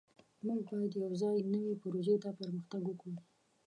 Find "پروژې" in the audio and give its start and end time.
1.81-2.15